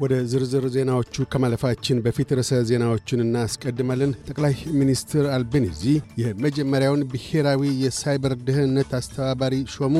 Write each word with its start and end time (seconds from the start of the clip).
ወደ 0.00 0.14
ዝርዝር 0.30 0.64
ዜናዎቹ 0.74 1.24
ከማለፋችን 1.32 2.02
በፊት 2.04 2.30
ርዕሰ 2.38 2.60
ዜናዎቹን 2.68 3.22
እናስቀድማለን። 3.24 4.12
ጠቅላይ 4.28 4.54
ሚኒስትር 4.80 5.26
አልቤኒዚ 5.34 5.82
የመጀመሪያውን 6.22 7.02
ብሔራዊ 7.12 7.62
የሳይበር 7.84 8.34
ደህንነት 8.46 8.92
አስተባባሪ 9.00 9.56
ሾሙ። 9.74 9.96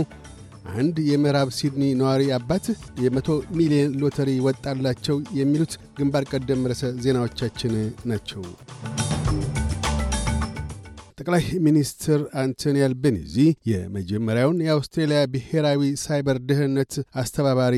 አንድ 0.74 0.98
የምዕራብ 1.08 1.48
ሲድኒ 1.56 1.84
ነዋሪ 1.98 2.22
አባት 2.36 2.66
የመቶ 3.04 3.28
ሚሊዮን 3.58 3.96
ሎተሪ 4.02 4.30
ወጣላቸው። 4.46 5.18
የሚሉት 5.40 5.74
ግንባር 5.98 6.26
ቀደም 6.32 6.68
ርዕሰ 6.72 6.92
ዜናዎቻችን 7.04 7.74
ናቸው። 8.12 8.42
ጠቅላይ 11.26 11.44
ሚኒስትር 11.66 12.20
አንቶኒ 12.40 12.78
አልቤኒዚ 12.86 13.34
የመጀመሪያውን 13.68 14.58
የአውስትሬልያ 14.64 15.20
ብሔራዊ 15.34 15.80
ሳይበር 16.02 16.36
ደህንነት 16.48 16.92
አስተባባሪ 17.14 17.76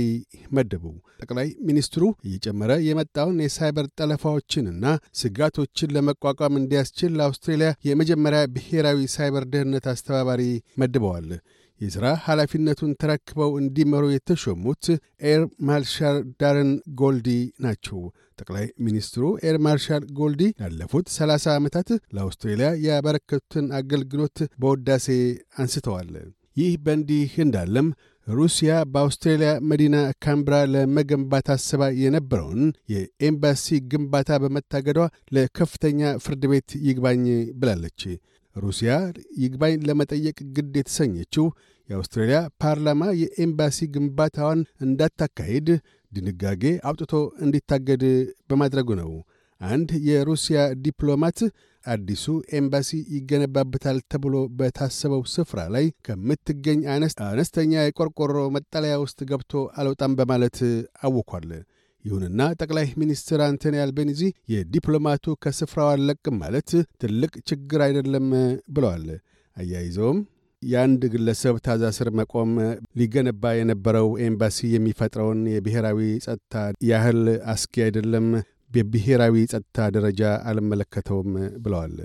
መደቡ። 0.57 0.83
ጠቅላይ 1.21 1.49
ሚኒስትሩ 1.69 2.03
እየጨመረ 2.27 2.73
የመጣውን 2.87 3.39
የሳይበር 3.45 3.87
ጠለፋዎችንና 4.01 4.85
ስጋቶችን 5.21 5.95
ለመቋቋም 5.97 6.59
እንዲያስችል 6.61 7.15
ለአውስትሬልያ 7.21 7.71
የመጀመሪያ 7.91 8.41
ብሔራዊ 8.57 9.07
ሳይበር 9.15 9.47
ደህንነት 9.53 9.87
አስተባባሪ 9.93 10.43
መድበዋል። 10.83 11.29
የሥራ 11.81 12.07
ኃላፊነቱን 12.25 12.93
ተረክበው 13.01 13.51
እንዲመሩ 13.61 14.05
የተሾሙት 14.13 14.85
Air 15.31 15.43
Marshal 15.69 16.19
ዳረን 16.41 16.71
ጎልዲ 17.01 17.29
ናቸው። 17.65 17.99
ጠቅላይ 18.39 18.67
ሚኒስትሩ 18.87 19.25
Air 19.47 19.59
Marshal 19.67 20.05
ጎልዲ 20.19 20.43
ላለፉት 20.63 21.07
30 21.15 21.53
ዓመታት 21.55 21.89
ለአውስትሬልያ 22.17 22.71
ያበረከቱትን 22.87 23.69
አገልግሎት 23.81 24.39
በውዳሴ 24.63 25.09
አንስተዋል። 25.59 26.11
ይህ 26.57 26.75
በእንዲህ 26.85 27.33
እንዳለም 27.45 27.89
ሩሲያ 28.27 28.73
በአውስትሬልያ 28.93 29.51
መዲና 29.71 29.97
ካምብራ 30.25 30.55
ለመገንባት 30.73 31.49
አስባ 31.55 31.83
የነበረውን 32.01 32.63
የኤምባሲ 32.93 33.77
ግንባታ 33.93 34.39
በመታገዷ 34.43 34.99
ለከፍተኛ 35.37 36.01
ፍርድ 36.25 36.45
ቤት 36.53 36.71
ይግባኝ 36.89 37.23
ብላለች። 37.61 38.01
ሩሲያ 38.57 38.93
ይግባኝ 39.43 39.75
ለመጠየቅ 39.89 40.39
ግድ 40.57 40.75
የተሰኘችው 40.81 41.47
የአውስትራሊያ 41.89 42.39
ፓርላማ 42.63 43.03
የኤምባሲ 43.21 43.79
ግንባታዋን 43.95 44.61
እንዳታካሂድ 44.87 45.69
ድንጋጌ 46.13 46.65
አውጥቶ 46.89 47.13
እንዲታገድ 47.45 48.03
በማድረጉ 48.51 48.89
ነው። 49.01 49.11
አንድ 49.61 49.91
የሩሲያ 50.09 50.59
ዲፕሎማት 50.85 51.39
አዲሱ 51.85 52.25
ኤምባሲ 52.59 52.91
ይገነባበታል 53.15 53.99
ተብሎ 54.13 54.37
በታሰበው 54.59 55.23
ስፍራ 55.35 55.61
ላይ 55.75 55.87
ከምትገኝ 56.07 56.81
አነስተኛ 57.29 57.73
የቆርቆሮ 57.85 58.37
መጠለያ 58.57 58.95
ውስጥ 59.05 59.19
ገብቶ 59.31 59.53
አልወጣም 59.81 60.17
በማለት 60.21 60.59
አውኳል። 61.07 61.49
ይሁንና 62.07 62.41
ጠቅላይ 62.59 62.87
ሚኒስትር 63.01 63.41
አንቶኒ 63.47 63.77
አልቤኒዚ 63.83 64.21
የዲፕሎማቱ 64.53 65.35
ከስፍራው 65.45 65.89
አልለቅም 65.93 66.37
ማለት 66.43 66.71
ትልቅ 67.03 67.33
ችግር 67.51 67.81
አይደለም 67.87 68.27
ብለዋል። 68.77 69.07
አያይዘውም 69.57 70.19
የአንድ 70.63 71.03
ግለሰብ 71.15 71.57
ታዛ 71.67 71.85
ስር 71.97 72.09
መቆም 72.19 72.53
ሊገነባ 72.99 73.53
የነበረው 73.57 74.09
ኤምባሲ 74.27 74.69
የሚፈጥረውን 74.75 75.41
የብሔራዊ 75.55 75.99
ጸጥታ 76.27 76.55
ያህል 76.89 77.21
አስጊ 77.53 77.75
አይደለም፣ 77.87 78.29
በብሔራዊ 78.71 79.37
ጸጥታ 79.53 79.89
ደረጃ 79.97 80.23
አልመለከተውም 80.51 81.33
ብለዋል። 81.65 81.99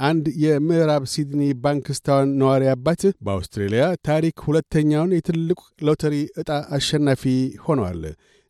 አንድ 0.00 0.26
የምዕራብ 0.42 1.04
ሲድኒ 1.12 1.42
ባንክስታውን 1.64 2.30
ነዋሪ 2.40 2.64
አባት 2.74 3.02
በአውስትሬልያ 3.26 3.86
ታሪክ 4.08 4.36
ሁለተኛውን 4.46 5.10
የትልቅ 5.16 5.58
ሎተሪ 5.86 6.14
ዕጣ 6.40 6.48
አሸናፊ 6.76 7.24
ሆነዋል። 7.66 8.02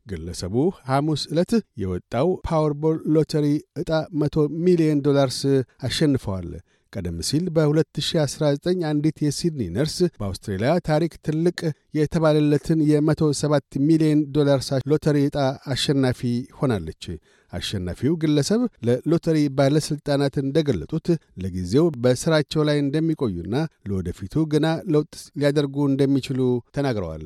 ግለሰቡ 0.07 0.55
ሐሙስ 0.89 1.23
ዕለት 1.33 1.53
የወጣው 1.83 2.29
Powerball 2.49 2.99
ሎተሪ 3.15 3.47
ዕጣ 3.81 3.91
100 4.23 4.45
ሚሊዮን 4.65 5.03
ዶላርስ 5.07 5.41
አሸንፈዋል። 5.87 6.51
ቀደም 6.93 7.19
ሲል 7.27 7.45
በ2019 7.57 8.65
አንዲት 8.89 9.19
የሲድኒ 9.25 9.63
ነርስ 9.75 9.97
በአውስትሬልያ 10.21 10.71
ታሪክ 10.89 11.13
ትልቅ 11.27 11.59
የተባለለትን 11.99 12.81
የ107 12.89 13.53
ሚሊዮን 13.89 14.23
ዶላርስ 14.37 14.69
ሎተሪ 14.93 15.19
ዕጣ 15.29 15.39
አሸናፊ 15.73 16.21
ሆናለች። 16.59 17.05
አሸናፊው 17.53 18.13
ግለሰብ 18.23 18.61
ለሎተሪ 18.87 19.39
ባለሥልጣናት 19.59 20.35
እንደገለጡት 20.43 21.07
ለጊዜው 21.43 21.87
በሥራቸው 22.03 22.65
ላይ 22.69 22.79
እንደሚቆዩና 22.83 23.55
ለወደፊቱ 23.89 24.45
ግና 24.53 24.67
ለውጥ 24.95 25.15
ሊያደርጉ 25.41 25.87
እንደሚችሉ 25.89 26.41
ተናግረዋል። 26.77 27.25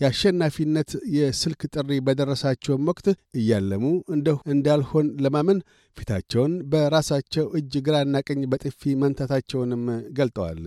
የአሸናፊነት 0.00 0.90
የስልክ 1.14 1.60
ጥሪ 1.74 1.98
በደረሳቸውም 2.06 2.88
ወቅት 2.90 3.06
እያለሙ 3.38 3.84
እንደሁ 4.14 4.36
እንዳልሆን 4.54 5.06
ለማመን 5.24 5.60
ፊታቸውን 5.98 6.54
በራሳቸው 6.72 7.46
እጅ 7.58 7.74
ግራና 7.86 8.22
ቀኝ 8.28 8.42
በጥፊ 8.52 8.94
መንታታቸውንም 9.02 9.84
ገልጠዋል። 10.18 10.62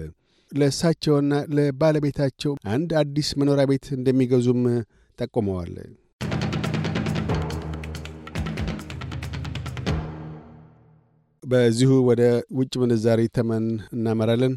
ለእሳቸውና 0.51 1.33
ለባለቤታቸው 1.55 2.53
አንድ 2.73 2.91
አዲስ 3.01 3.29
መኖሪያ 3.39 3.65
ቤት 3.71 3.87
እንደሚገዙም 3.97 4.61
ጠቁመዋል። 5.19 5.75
በዚሁ 11.43 11.91
ወደ 12.07 12.23
ውጭ 12.57 12.73
ምንዛሪ 12.81 13.21
ተመን 13.35 13.65
እናመራለን። 13.95 14.55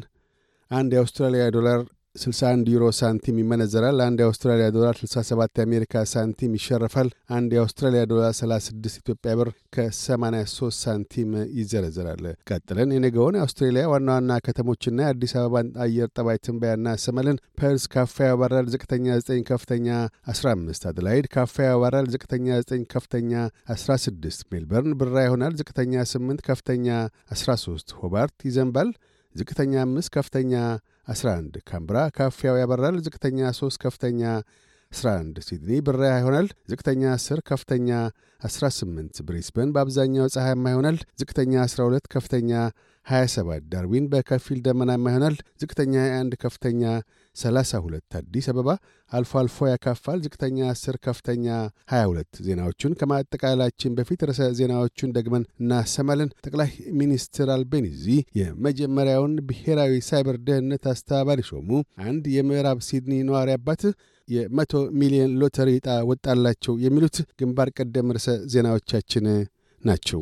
አንድ 0.71 0.91
የአውስትራሊያ 0.95 1.43
ዶላር 1.55 1.79
61 2.15 2.67
ዩሮ 2.71 2.85
ሳንቲም 2.97 3.37
ይመነዘራል። 3.41 3.99
አንድ 4.05 4.17
የአውስትራሊያ 4.21 4.65
ዶላር 4.75 4.95
67 5.01 5.59
የአሜሪካ 5.59 6.03
ሳንቲም 6.11 6.51
ይሸረፋል። 6.57 7.07
አንድ 7.37 7.51
የአውስትራሊያ 7.55 8.01
ዶላር 8.11 8.33
36 8.39 8.99
ኢትዮጵያ 9.01 9.31
ብር 9.39 9.49
ከ83 9.75 10.69
ሳንቲም 10.79 11.29
ይዘረዘራል። 11.59 12.21
ቀጥለን 12.49 12.93
የነገውን 12.95 13.37
የአውስትሬሊያ 13.39 13.85
ዋና 13.93 14.09
ዋና 14.17 14.37
ከተሞችና 14.47 14.99
የአዲስ 15.05 15.33
አበባን 15.39 15.71
አየር 15.85 16.11
ጠባይ 16.17 16.39
ትንበያ 16.45 16.73
እናሰማለን። 16.79 17.41
ፐርስ 17.59 17.85
ካፋ 17.93 18.27
ያበራል፣ 18.29 18.69
ዝቅተኛ 18.73 19.07
9፣ 19.23 19.41
ከፍተኛ 19.49 19.87
15። 20.29 20.87
አደላይድ 20.91 21.27
ካፋ 21.35 21.57
ያበራል፣ 21.69 22.07
ዝቅተኛ 22.15 22.47
9፣ 22.65 22.87
ከፍተኛ 22.93 23.33
16። 23.75 24.47
ሜልበርን 24.53 24.95
ብራ 25.01 25.17
ይሆናል፣ 25.27 25.55
ዝቅተኛ 25.61 26.05
8፣ 26.13 26.45
ከፍተኛ 26.49 26.87
13። 27.35 27.97
ሆባርት 28.01 28.37
ይዘንባል፣ 28.49 28.91
ዝቅተኛ 29.35 29.73
5፣ 29.89 30.09
ከፍተኛ 30.15 30.53
11 31.07 31.57
ካንብራ 31.69 31.97
ካፊያው 32.17 32.57
ያበራል። 32.61 32.97
ዝቅተኛ 33.05 33.39
3 33.53 33.79
ከፍተኛ 33.83 34.21
11 34.91 35.41
ሲድኒ 35.47 35.79
ብራ 35.87 36.01
ይሆናል። 36.13 36.47
ዝቅተኛ 36.71 37.03
10 37.17 37.41
ከፍተኛ 37.49 37.89
18 38.41 39.21
ብሪስበን 39.27 39.69
በአብዛኛው 39.75 40.27
ፀሐያማ 40.35 40.65
ይሆናል። 40.73 40.97
ዝቅተኛ 41.21 41.53
12 41.67 42.07
ከፍተኛ 42.15 42.51
27 43.05 43.65
ዳርዊን 43.71 44.05
በከፊል 44.11 44.59
ደመናማ 44.65 45.05
ይሆናል። 45.11 45.35
ዝቅተኛ 45.61 45.93
21 46.05 46.35
ከፍተኛ 46.43 46.81
32 47.35 48.15
አዲስ 48.19 48.45
አበባ 48.51 48.69
አልፎ 49.11 49.31
አልፎ 49.41 49.57
ያካፋል። 49.69 50.19
ዝቅተኛ 50.25 50.57
10 50.71 50.97
ከፍተኛ 51.05 51.45
22 51.93 52.41
ዜናዎቹን 52.47 52.95
ከማጠቃላችን 52.99 53.95
በፊት 53.97 54.23
ርዕሰ 54.29 54.49
ዜናዎቹን 54.59 55.13
ደግመን 55.17 55.47
እናሰማለን። 55.61 56.31
ጠቅላይ 56.45 56.69
ሚኒስትር 56.99 57.49
አልቤኒዚ 57.55 58.05
የመጀመሪያውን 58.39 59.35
ብሔራዊ 59.49 59.93
ሳይበር 60.09 60.37
ደህንነት 60.47 60.85
አስተባባሪ 60.93 61.41
ሾሙ። 61.49 61.69
አንድ 62.05 62.23
የምዕራብ 62.35 62.81
ሲድኒ 62.89 63.21
ነዋሪ 63.29 63.51
አባት 63.57 63.83
የመቶ 64.27 64.71
ሚሊዮን 64.99 65.35
ሎተሪ 65.39 65.69
ዕጣ 65.79 65.89
ወጣላቸው። 66.09 66.73
የሚሉት 66.83 67.17
ግንባር 67.39 67.69
ቀደም 67.77 68.13
ርዕሰ 68.15 68.29
ዜናዎቻችን 68.53 69.25
ናቸው። 69.83 70.21